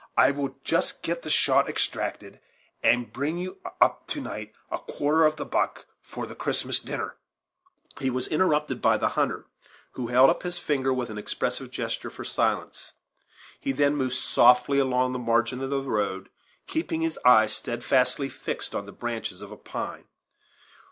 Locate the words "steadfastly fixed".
17.53-18.73